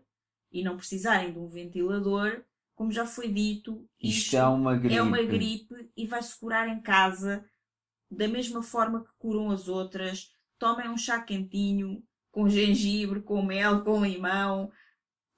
[0.52, 2.44] e não precisarem de um ventilador,
[2.76, 4.96] como já foi dito, Isto é uma gripe.
[4.96, 7.46] é uma gripe e vai-se curar em casa
[8.10, 10.32] da mesma forma que curam as outras.
[10.58, 14.72] Tomem um chá quentinho, com gengibre, com mel, com limão.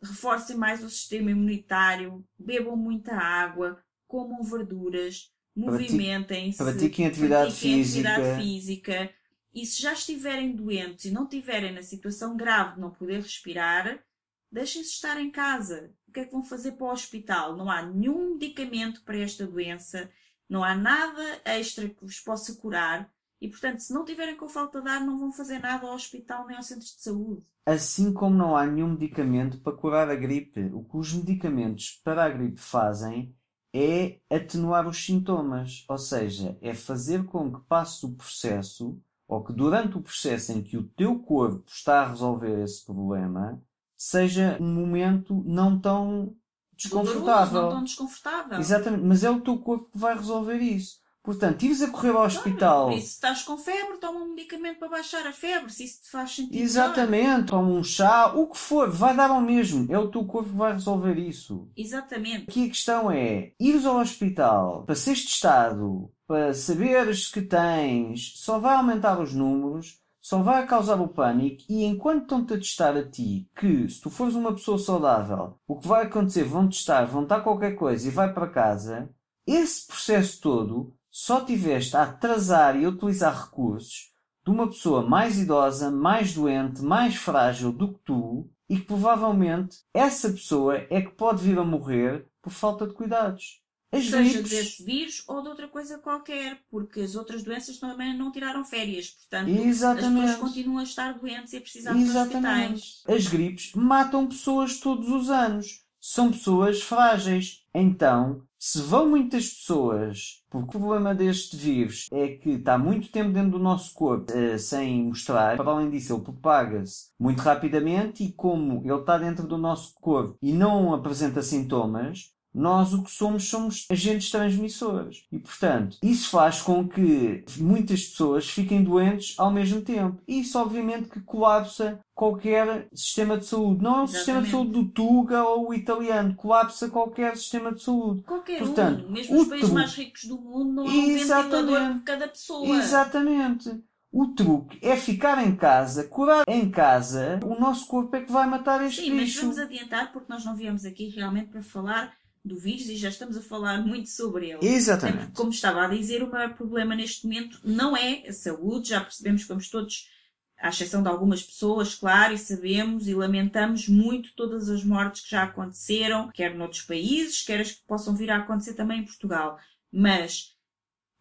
[0.02, 2.26] Reforcem mais o sistema imunitário.
[2.38, 3.82] Bebam muita água.
[4.08, 5.32] Comam verduras.
[5.56, 6.58] Movimentem-se.
[6.58, 8.38] pratiquem atividade pratiquem atividade física.
[8.38, 9.14] física.
[9.54, 14.02] E se já estiverem doentes e não estiverem na situação grave de não poder respirar,
[14.50, 15.94] deixem-se estar em casa.
[16.08, 17.58] O que é que vão fazer para o hospital?
[17.58, 20.10] Não há nenhum medicamento para esta doença,
[20.48, 23.10] não há nada extra que vos possa curar.
[23.42, 26.46] E, portanto, se não tiverem com falta de ar, não vão fazer nada ao hospital
[26.46, 27.44] nem aos centros de saúde.
[27.66, 32.24] Assim como não há nenhum medicamento para curar a gripe, o que os medicamentos para
[32.24, 33.36] a gripe fazem
[33.74, 39.54] é atenuar os sintomas, ou seja, é fazer com que passe o processo, ou que
[39.54, 43.60] durante o processo em que o teu corpo está a resolver esse problema,
[43.98, 46.36] seja um momento não tão Doloroso,
[46.76, 47.62] desconfortável.
[47.62, 48.60] não tão desconfortável.
[48.60, 51.01] Exatamente, mas é o teu corpo que vai resolver isso.
[51.24, 52.92] Portanto, ires a correr ao hospital.
[52.94, 56.36] Se estás com febre, toma um medicamento para baixar a febre, se isso te faz
[56.36, 56.60] sentido.
[56.60, 59.86] Exatamente, toma um chá, o que for, vai dar ao mesmo.
[59.94, 61.70] É o teu corpo que vai resolver isso.
[61.78, 62.50] Exatamente.
[62.50, 68.58] Aqui a questão é, ires ao hospital para seres testado, para saberes que tens, só
[68.58, 73.08] vai aumentar os números, só vai causar o pânico e enquanto estão-te a testar a
[73.08, 77.26] ti, que se tu fores uma pessoa saudável, o que vai acontecer, vão testar, vão
[77.26, 79.10] dar qualquer coisa e vai para casa,
[79.46, 84.12] esse processo todo só tiveste a atrasar e a utilizar recursos
[84.43, 89.80] de uma pessoa mais idosa, mais doente, mais frágil do que tu e que provavelmente
[89.93, 93.62] essa pessoa é que pode vir a morrer por falta de cuidados.
[93.91, 98.17] As Seja gripes, desse vírus ou de outra coisa qualquer, porque as outras doenças também
[98.17, 99.10] não tiraram férias.
[99.10, 100.21] Portanto, as Exatamente.
[100.21, 102.74] pessoas continuam a estar doentes e a precisar Exatamente.
[102.76, 103.04] hospitais.
[103.06, 105.84] As gripes matam pessoas todos os anos.
[106.00, 107.65] São pessoas frágeis.
[107.76, 113.32] Então, se vão muitas pessoas, porque o problema deste vírus é que está muito tempo
[113.32, 118.32] dentro do nosso corpo eh, sem mostrar, para além disso, ele propaga-se muito rapidamente e,
[118.32, 123.46] como ele está dentro do nosso corpo e não apresenta sintomas, nós o que somos
[123.50, 125.24] somos agentes transmissores.
[125.32, 130.22] E, portanto, isso faz com que muitas pessoas fiquem doentes ao mesmo tempo.
[130.28, 133.82] E isso, obviamente, que colapsa qualquer sistema de saúde.
[133.82, 134.74] Não é o sistema de Exatamente.
[134.74, 136.36] saúde do Tuga ou o italiano.
[136.36, 138.22] Colapsa qualquer sistema de saúde.
[138.24, 141.62] Qualquer Portanto, um, mesmo os países truque- mais ricos do mundo, não há um Exatamente.
[141.66, 142.68] ventilador por cada pessoa.
[142.78, 143.84] Exatamente.
[144.14, 147.40] O truque é ficar em casa, curar em casa.
[147.46, 149.42] O nosso corpo é que vai matar este Sim, mas bicho.
[149.42, 152.12] vamos adiantar porque nós não viemos aqui realmente para falar
[152.44, 154.66] do vírus e já estamos a falar muito sobre ele.
[154.66, 155.20] Exatamente.
[155.20, 159.02] porque, como estava a dizer, o maior problema neste momento não é a saúde, já
[159.02, 160.10] percebemos que vamos todos,
[160.58, 165.32] à exceção de algumas pessoas, claro, e sabemos e lamentamos muito todas as mortes que
[165.32, 169.58] já aconteceram, quer noutros países, quer as que possam vir a acontecer também em Portugal.
[169.92, 170.56] Mas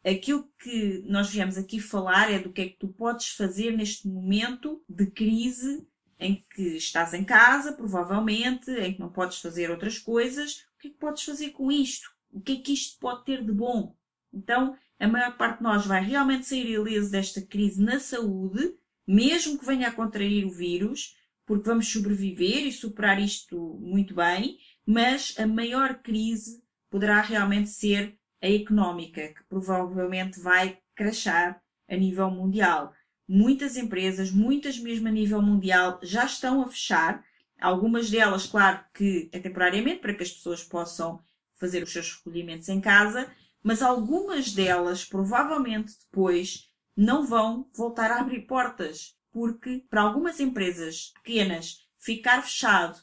[0.04, 4.08] aquilo que nós viemos aqui falar é do que é que tu podes fazer neste
[4.08, 5.86] momento de crise
[6.18, 10.66] em que estás em casa, provavelmente, em que não podes fazer outras coisas.
[10.80, 12.10] O que é que podes fazer com isto?
[12.32, 13.94] O que é que isto pode ter de bom?
[14.32, 18.74] Então, a maior parte de nós vai realmente sair ileso desta crise na saúde,
[19.06, 24.56] mesmo que venha a contrair o vírus, porque vamos sobreviver e superar isto muito bem,
[24.86, 32.30] mas a maior crise poderá realmente ser a económica, que provavelmente vai crashar a nível
[32.30, 32.94] mundial.
[33.28, 37.22] Muitas empresas, muitas mesmo a nível mundial, já estão a fechar.
[37.60, 42.68] Algumas delas, claro que é temporariamente, para que as pessoas possam fazer os seus recolhimentos
[42.68, 43.30] em casa,
[43.62, 51.12] mas algumas delas provavelmente depois não vão voltar a abrir portas, porque para algumas empresas
[51.22, 52.98] pequenas ficar fechado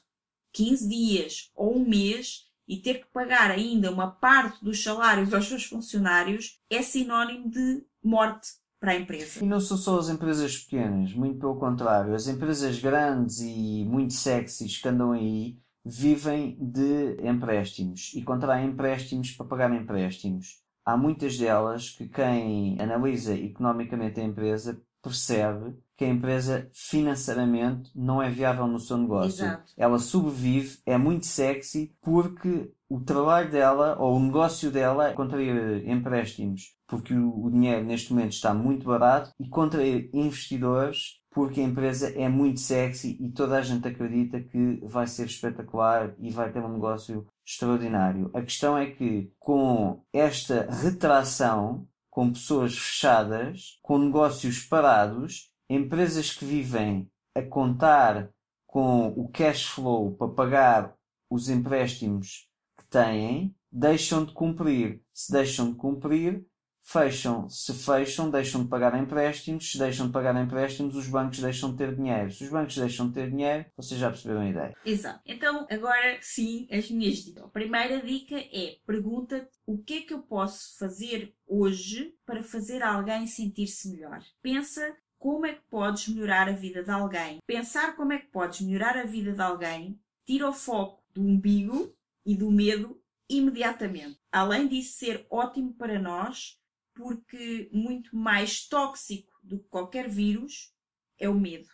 [0.52, 5.48] 15 dias ou um mês e ter que pagar ainda uma parte dos salários aos
[5.48, 9.44] seus funcionários é sinónimo de morte para a empresa.
[9.44, 12.14] E não são só as empresas pequenas, muito pelo contrário.
[12.14, 19.32] As empresas grandes e muito sexys que andam aí vivem de empréstimos e contraem empréstimos
[19.32, 20.62] para pagar empréstimos.
[20.86, 28.22] Há muitas delas que quem analisa economicamente a empresa percebe que a empresa financeiramente não
[28.22, 29.44] é viável no seu negócio.
[29.44, 29.74] Exato.
[29.76, 35.88] Ela sobrevive, é muito sexy porque o trabalho dela ou o negócio dela é contrair
[35.90, 42.10] empréstimos porque o, dinheiro neste momento está muito barato e contrair investidores porque a empresa
[42.16, 46.60] é muito sexy e toda a gente acredita que vai ser espetacular e vai ter
[46.60, 48.32] um negócio extraordinário.
[48.34, 51.88] A questão é que com esta retração,
[52.18, 58.32] com pessoas fechadas, com negócios parados, empresas que vivem a contar
[58.66, 60.96] com o cash flow para pagar
[61.30, 65.00] os empréstimos que têm, deixam de cumprir.
[65.14, 66.44] Se deixam de cumprir,
[66.88, 67.50] fecham.
[67.50, 69.72] Se fecham, deixam de pagar empréstimos.
[69.72, 72.32] Se deixam de pagar empréstimos, os bancos deixam de ter dinheiro.
[72.32, 74.78] Se os bancos deixam de ter dinheiro, vocês já perceberam a ideia.
[74.86, 75.20] Exato.
[75.26, 77.44] Então, agora sim, as minhas dicas.
[77.44, 82.82] A primeira dica é pergunta-te o que é que eu posso fazer hoje para fazer
[82.82, 84.24] alguém sentir-se melhor.
[84.42, 87.40] Pensa como é que podes melhorar a vida de alguém.
[87.46, 91.94] Pensar como é que podes melhorar a vida de alguém tira o foco do umbigo
[92.26, 94.20] e do medo imediatamente.
[94.32, 96.58] Além disso ser ótimo para nós,
[96.98, 100.74] porque muito mais tóxico do que qualquer vírus
[101.20, 101.70] é o medo.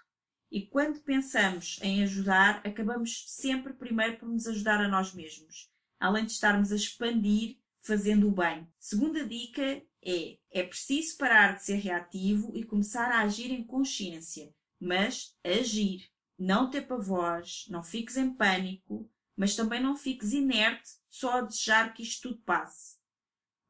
[0.52, 6.26] E quando pensamos em ajudar, acabamos sempre primeiro por nos ajudar a nós mesmos, além
[6.26, 8.68] de estarmos a expandir fazendo o bem.
[8.78, 14.54] Segunda dica é: é preciso parar de ser reativo e começar a agir em consciência,
[14.80, 16.12] mas agir.
[16.38, 21.94] Não ter pavores, não fiques em pânico, mas também não fiques inerte só a desejar
[21.94, 22.98] que isto tudo passe.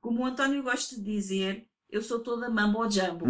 [0.03, 3.25] Como o António gosta de dizer, eu sou toda mambo jumbo.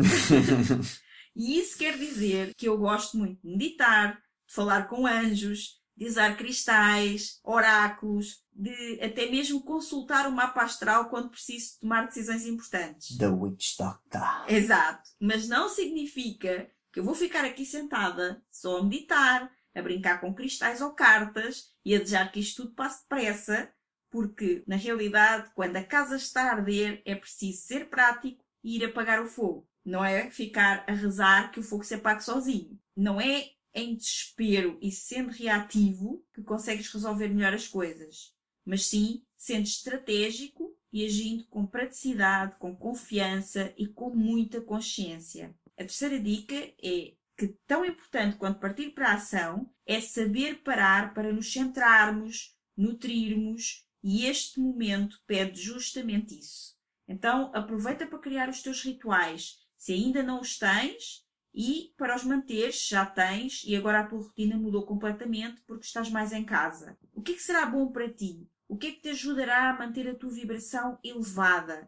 [1.36, 6.08] e isso quer dizer que eu gosto muito de meditar, de falar com anjos, de
[6.08, 13.20] usar cristais, oráculos, de até mesmo consultar o mapa astral quando preciso tomar decisões importantes.
[13.20, 14.46] The Witch Doctor.
[14.48, 15.12] Exato.
[15.22, 20.34] Mas não significa que eu vou ficar aqui sentada só a meditar, a brincar com
[20.34, 23.72] cristais ou cartas e a desejar que isto tudo passe depressa,
[24.14, 28.86] porque, na realidade, quando a casa está a arder, é preciso ser prático e ir
[28.86, 29.68] apagar o fogo.
[29.84, 32.80] Não é ficar a rezar que o fogo se apague sozinho.
[32.96, 39.24] Não é em desespero e sendo reativo que consegues resolver melhor as coisas, mas sim
[39.36, 45.56] sendo estratégico e agindo com praticidade, com confiança e com muita consciência.
[45.76, 51.16] A terceira dica é que tão importante quanto partir para a ação é saber parar
[51.16, 56.76] para nos centrarmos, nutrirmos e este momento pede justamente isso.
[57.08, 59.60] Então aproveita para criar os teus rituais.
[59.78, 64.20] Se ainda não os tens, e para os manteres, já tens, e agora a tua
[64.20, 66.98] rotina mudou completamente porque estás mais em casa.
[67.14, 68.48] O que é que será bom para ti?
[68.68, 71.88] O que é que te ajudará a manter a tua vibração elevada?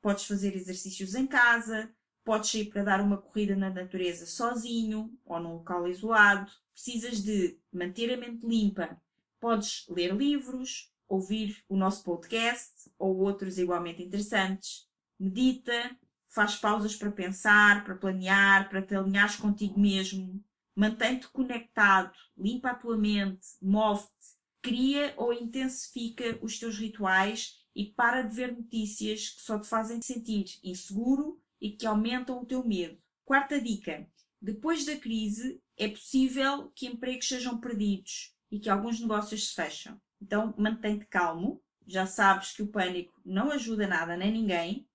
[0.00, 1.92] Podes fazer exercícios em casa,
[2.24, 6.50] podes sair para dar uma corrida na natureza sozinho ou num local isolado.
[6.72, 8.96] Precisas de manter a mente limpa.
[9.40, 14.88] Podes ler livros, ouvir o nosso podcast ou outros igualmente interessantes.
[15.18, 20.42] Medita, faz pausas para pensar, para planear, para te alinhares contigo mesmo.
[20.74, 28.22] Mantém-te conectado, limpa a tua mente, move-te, cria ou intensifica os teus rituais e para
[28.22, 32.96] de ver notícias que só te fazem sentir inseguro e que aumentam o teu medo.
[33.24, 34.08] Quarta dica:
[34.40, 40.00] depois da crise é possível que empregos sejam perdidos e que alguns negócios se fecham.
[40.20, 41.62] Então mantém-te calmo.
[41.86, 44.86] Já sabes que o pânico não ajuda nada nem ninguém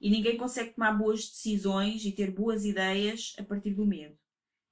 [0.00, 4.16] e ninguém consegue tomar boas decisões e ter boas ideias a partir do medo.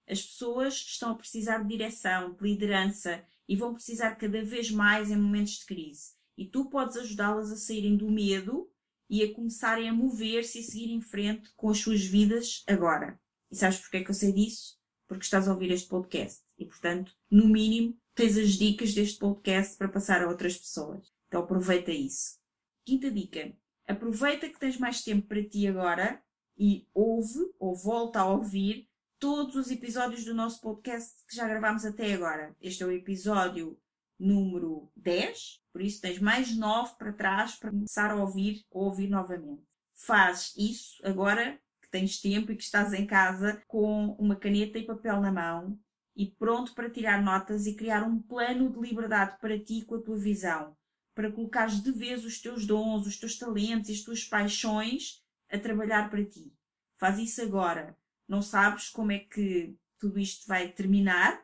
[0.08, 5.10] As pessoas estão a precisar de direção, de liderança e vão precisar cada vez mais
[5.10, 6.12] em momentos de crise.
[6.36, 8.70] E tu podes ajudá-las a saírem do medo
[9.08, 13.20] e a começarem a mover-se e seguir em frente com as suas vidas agora.
[13.50, 14.78] E sabes porquê que eu sei disso?
[15.06, 16.42] Porque estás a ouvir este podcast.
[16.58, 21.06] E, portanto, no mínimo, tens as dicas deste podcast para passar a outras pessoas.
[21.28, 22.36] Então aproveita isso.
[22.84, 23.54] Quinta dica
[23.86, 26.20] Aproveita que tens mais tempo para ti agora
[26.58, 28.88] e ouve ou volta a ouvir
[29.20, 32.56] todos os episódios do nosso podcast que já gravámos até agora.
[32.60, 33.78] Este é o episódio
[34.18, 39.08] número 10, por isso tens mais 9 para trás para começar a ouvir ou ouvir
[39.08, 39.62] novamente.
[39.94, 44.84] Fazes isso agora que tens tempo e que estás em casa com uma caneta e
[44.84, 45.78] papel na mão
[46.18, 50.02] e pronto para tirar notas e criar um plano de liberdade para ti com a
[50.02, 50.76] tua visão,
[51.14, 55.56] para colocares de vez os teus dons, os teus talentos e as tuas paixões a
[55.56, 56.52] trabalhar para ti.
[56.96, 57.96] Faz isso agora.
[58.26, 61.40] Não sabes como é que tudo isto vai terminar,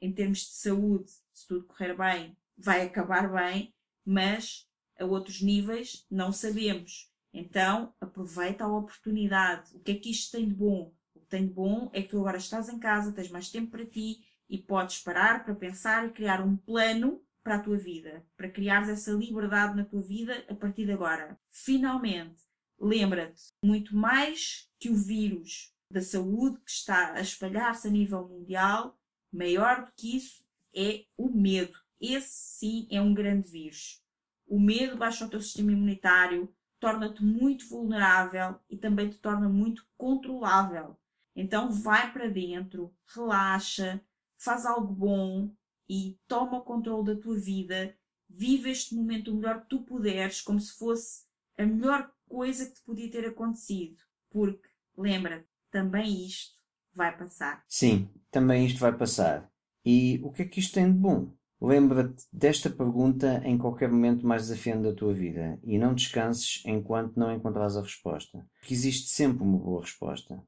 [0.00, 4.68] em termos de saúde, se tudo correr bem, vai acabar bem, mas
[5.00, 7.10] a outros níveis não sabemos.
[7.34, 9.74] Então, aproveita a oportunidade.
[9.74, 10.94] O que é que isto tem de bom?
[11.32, 14.22] Tem de bom é que tu agora estás em casa, tens mais tempo para ti
[14.50, 18.90] e podes parar para pensar e criar um plano para a tua vida, para criares
[18.90, 21.40] essa liberdade na tua vida a partir de agora.
[21.48, 22.42] Finalmente,
[22.78, 29.00] lembra-te, muito mais que o vírus da saúde que está a espalhar-se a nível mundial,
[29.32, 31.78] maior do que isso é o medo.
[31.98, 34.04] Esse sim é um grande vírus.
[34.46, 39.86] O medo baixa o teu sistema imunitário, torna-te muito vulnerável e também te torna muito
[39.96, 40.98] controlável.
[41.34, 44.00] Então vai para dentro, relaxa,
[44.38, 45.50] faz algo bom
[45.88, 47.94] e toma o controle da tua vida,
[48.28, 51.24] vive este momento o melhor que tu puderes, como se fosse
[51.56, 53.96] a melhor coisa que te podia ter acontecido.
[54.30, 56.56] Porque, lembra-te, também isto
[56.94, 57.64] vai passar.
[57.68, 59.50] Sim, também isto vai passar.
[59.84, 61.34] E o que é que isto tem de bom?
[61.60, 67.16] Lembra-te desta pergunta em qualquer momento mais desafiante da tua vida e não descanses enquanto
[67.16, 68.44] não encontrares a resposta.
[68.58, 70.42] Porque existe sempre uma boa resposta.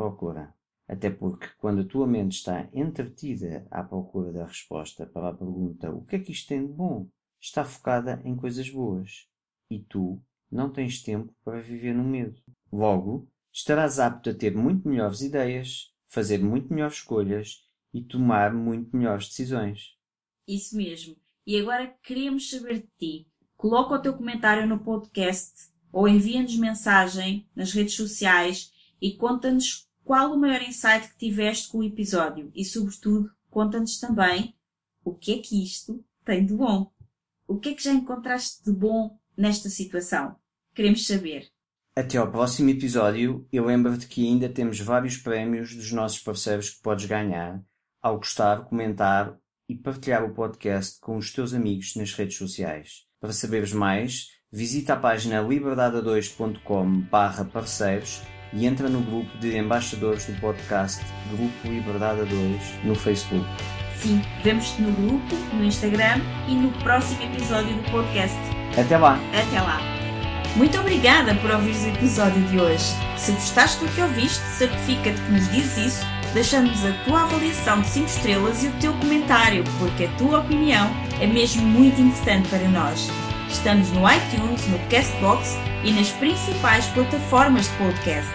[0.00, 0.54] Procura.
[0.88, 5.90] Até porque quando a tua mente está entretida à procura da resposta para a pergunta
[5.90, 7.06] o que é que isto tem de bom,
[7.38, 9.28] está focada em coisas boas.
[9.70, 10.18] E tu
[10.50, 12.40] não tens tempo para viver no medo.
[12.72, 18.96] Logo, estarás apto a ter muito melhores ideias, fazer muito melhores escolhas e tomar muito
[18.96, 19.98] melhores decisões.
[20.48, 21.14] Isso mesmo.
[21.46, 23.28] E agora queremos saber de ti.
[23.54, 30.32] Coloca o teu comentário no podcast ou envia-nos mensagem nas redes sociais e conta-nos qual
[30.32, 34.54] o maior insight que tiveste com o episódio e, sobretudo, conta-nos também
[35.04, 36.90] o que é que isto tem de bom.
[37.46, 40.36] O que é que já encontraste de bom nesta situação?
[40.74, 41.50] Queremos saber.
[41.96, 46.82] Até ao próximo episódio, eu lembro-te que ainda temos vários prémios dos nossos parceiros que
[46.82, 47.62] podes ganhar
[48.00, 49.36] ao gostar, comentar
[49.68, 53.04] e partilhar o podcast com os teus amigos nas redes sociais.
[53.20, 57.06] Para saberes mais, visita a página liberdade2.com
[57.52, 58.22] parceiros
[58.52, 63.46] e entra no grupo de embaixadores do podcast Grupo Liberdade 2 no Facebook.
[63.96, 68.38] Sim, vemos-te no grupo, no Instagram e no próximo episódio do podcast.
[68.78, 69.18] Até lá!
[69.34, 69.78] Até lá!
[70.56, 72.84] Muito obrigada por ouvir o episódio de hoje.
[73.16, 77.88] Se gostaste do que ouviste, certifica-te que nos dizes isso, deixando-nos a tua avaliação de
[77.88, 80.90] 5 estrelas e o teu comentário, porque a tua opinião
[81.20, 83.08] é mesmo muito importante para nós.
[83.50, 88.30] Estamos no iTunes, no Castbox e nas principais plataformas de podcast.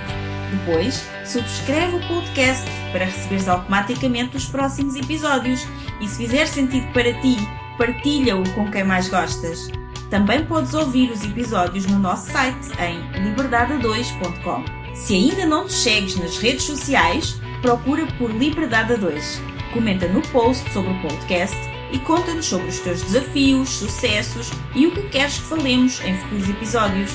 [0.52, 5.66] Depois, subscreve o podcast para receberes automaticamente os próximos episódios
[6.02, 7.38] e se fizer sentido para ti,
[7.78, 9.70] partilha-o com quem mais gostas.
[10.10, 14.64] Também podes ouvir os episódios no nosso site em liberdade2.com.
[14.94, 19.42] Se ainda não te segues nas redes sociais, procura por Liberdade 2.
[19.74, 21.58] Comenta no post sobre o podcast
[21.92, 26.50] e conta-nos sobre os teus desafios, sucessos e o que queres que falemos em futuros
[26.50, 27.12] episódios.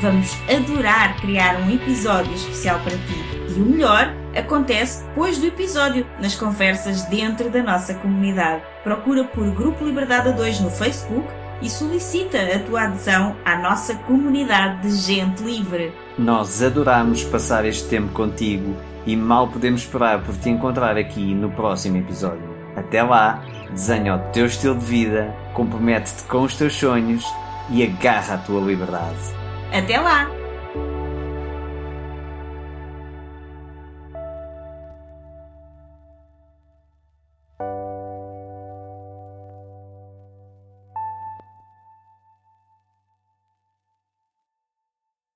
[0.00, 3.32] Vamos adorar criar um episódio especial para ti.
[3.48, 8.62] E o melhor acontece depois do episódio, nas conversas dentro da nossa comunidade.
[8.82, 11.28] Procura por Grupo Liberdade 2 no Facebook
[11.60, 15.92] e solicita a tua adesão à nossa comunidade de gente livre.
[16.18, 21.50] Nós adoramos passar este tempo contigo e mal podemos esperar por te encontrar aqui no
[21.50, 22.52] próximo episódio.
[22.74, 27.24] Até lá, desenha o teu estilo de vida, compromete-te com os teus sonhos
[27.70, 29.18] e agarra a tua liberdade.
[29.72, 30.41] Até lá!